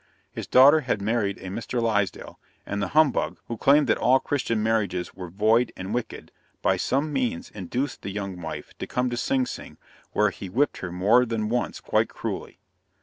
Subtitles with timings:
[0.31, 1.79] His daughter had married a Mr.
[1.79, 6.31] Laisdell; and the humbug, who claimed that all Christian marriages were void and wicked,
[6.63, 9.77] by some means induced the young wife to come to Sing Sing,
[10.13, 12.57] where he whipped her more than once quite cruelly.